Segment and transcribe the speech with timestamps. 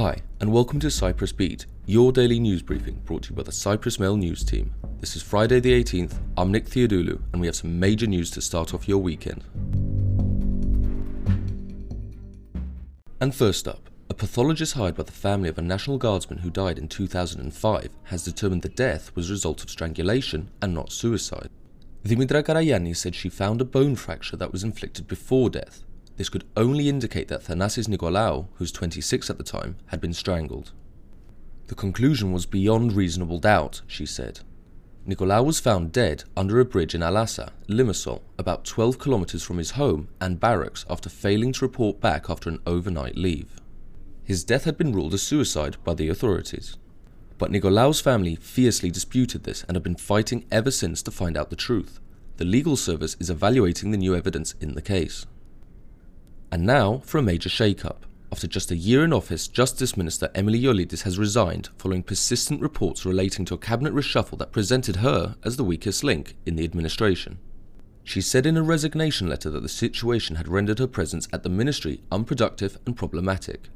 [0.00, 3.52] Hi, and welcome to Cyprus Beat, your daily news briefing brought to you by the
[3.52, 4.72] Cyprus Mail News team.
[4.98, 6.14] This is Friday the 18th.
[6.38, 9.44] I'm Nick Theodoulou, and we have some major news to start off your weekend.
[13.20, 16.78] And first up, a pathologist hired by the family of a National Guardsman who died
[16.78, 21.50] in 2005 has determined the death was a result of strangulation and not suicide.
[22.06, 25.84] Dimitra Karagianni said she found a bone fracture that was inflicted before death,
[26.20, 30.72] this could only indicate that Thanasis Nicolaou, who's 26 at the time, had been strangled.
[31.68, 34.40] The conclusion was beyond reasonable doubt, she said.
[35.08, 39.70] Nicolaou was found dead under a bridge in Alassa, Limassol, about 12 kilometers from his
[39.70, 43.56] home and barracks after failing to report back after an overnight leave.
[44.22, 46.76] His death had been ruled a suicide by the authorities.
[47.38, 51.48] But Nicolaou's family fiercely disputed this and have been fighting ever since to find out
[51.48, 51.98] the truth.
[52.36, 55.24] The legal service is evaluating the new evidence in the case.
[56.52, 58.06] And now for a major shake-up.
[58.32, 63.04] After just a year in office, Justice Minister Emily Yiolitis has resigned following persistent reports
[63.04, 67.38] relating to a cabinet reshuffle that presented her as the weakest link in the administration.
[68.04, 71.48] She said in a resignation letter that the situation had rendered her presence at the
[71.48, 73.68] ministry unproductive and problematic.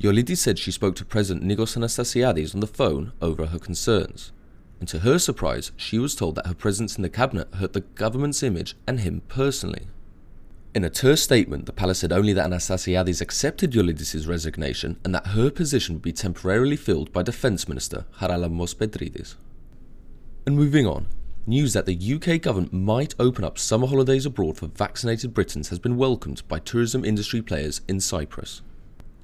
[0.00, 4.32] Yiolitis said she spoke to President Nikos Anastasiadis on the phone over her concerns.
[4.78, 7.80] And to her surprise, she was told that her presence in the cabinet hurt the
[7.80, 9.88] government's image and him personally.
[10.74, 15.28] In a terse statement, the palace said only that Anastasiadis accepted Yiolitis' resignation and that
[15.28, 19.36] her position would be temporarily filled by Defence Minister Charalambos Petridis.
[20.46, 21.06] And moving on,
[21.46, 25.78] news that the UK government might open up summer holidays abroad for vaccinated Britons has
[25.78, 28.60] been welcomed by tourism industry players in Cyprus.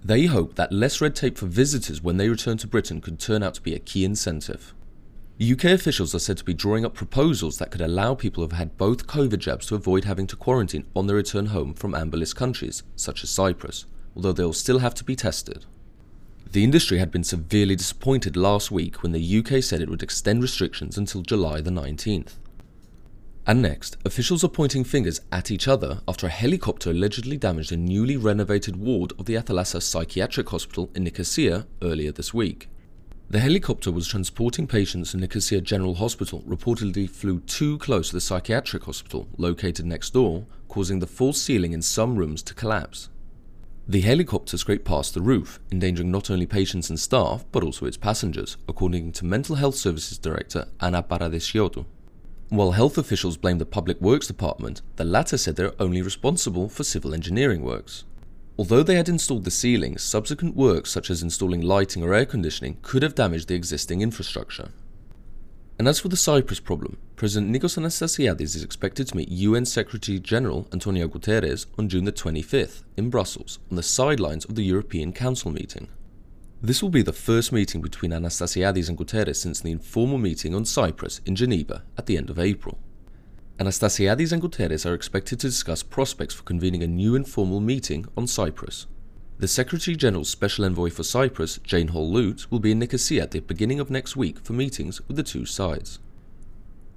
[0.02, 3.42] They hope that less red tape for visitors when they return to Britain could turn
[3.42, 4.74] out to be a key incentive.
[5.42, 8.56] UK officials are said to be drawing up proposals that could allow people who have
[8.56, 12.16] had both COVID jabs to avoid having to quarantine on their return home from amber
[12.16, 15.66] list countries, such as Cyprus, although they will still have to be tested.
[16.52, 20.40] The industry had been severely disappointed last week when the UK said it would extend
[20.40, 22.34] restrictions until July the 19th.
[23.44, 27.76] And next, officials are pointing fingers at each other after a helicopter allegedly damaged a
[27.76, 32.68] newly renovated ward of the Athalassa Psychiatric Hospital in Nicosia earlier this week.
[33.34, 38.20] The helicopter was transporting patients in Nicosia General Hospital reportedly flew too close to the
[38.20, 43.08] psychiatric hospital located next door, causing the false ceiling in some rooms to collapse.
[43.88, 47.96] The helicopter scraped past the roof, endangering not only patients and staff, but also its
[47.96, 51.86] passengers, according to Mental Health Services Director Anna Paradesiottou.
[52.50, 56.84] While health officials blamed the Public Works Department, the latter said they're only responsible for
[56.84, 58.04] civil engineering works.
[58.56, 62.78] Although they had installed the ceiling, subsequent works such as installing lighting or air conditioning
[62.82, 64.68] could have damaged the existing infrastructure.
[65.76, 70.20] And as for the Cyprus problem, President Nikos Anastasiadis is expected to meet UN Secretary
[70.20, 75.12] General Antonio Guterres on June the 25th in Brussels on the sidelines of the European
[75.12, 75.88] Council meeting.
[76.62, 80.64] This will be the first meeting between Anastasiadis and Guterres since the informal meeting on
[80.64, 82.78] Cyprus in Geneva at the end of April.
[83.58, 88.26] Anastasiadis and Guterres are expected to discuss prospects for convening a new informal meeting on
[88.26, 88.86] Cyprus.
[89.38, 93.30] The Secretary General's Special Envoy for Cyprus, Jane Holl Lute, will be in Nicosia at
[93.30, 96.00] the beginning of next week for meetings with the two sides.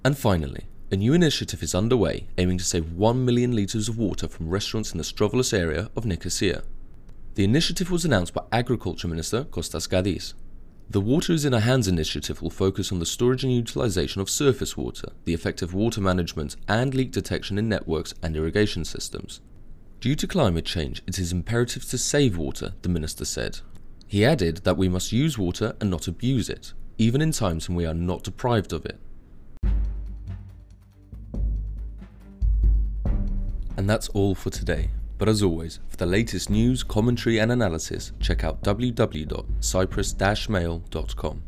[0.04, 4.26] And finally, a new initiative is underway aiming to save 1 million litres of water
[4.26, 6.64] from restaurants in the Strovolos area of Nicosia.
[7.36, 10.34] The initiative was announced by Agriculture Minister Kostas Kadis.
[10.90, 14.30] The Water is in Our Hands initiative will focus on the storage and utilization of
[14.30, 19.42] surface water, the effective water management, and leak detection in networks and irrigation systems.
[20.00, 23.58] Due to climate change, it is imperative to save water, the minister said.
[24.06, 27.76] He added that we must use water and not abuse it, even in times when
[27.76, 28.98] we are not deprived of it.
[33.76, 34.88] And that's all for today.
[35.18, 41.42] But as always, for the latest news, commentary, and analysis, check out www.cyprus-mail.com.